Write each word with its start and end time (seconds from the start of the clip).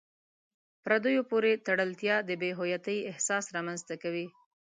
پردیو 0.83 1.21
پورې 1.31 1.61
تړلتیا 1.67 2.15
د 2.29 2.31
بې 2.41 2.51
هویتۍ 2.59 2.97
احساس 3.11 3.45
رامنځته 3.55 3.95
کوي. 4.03 4.25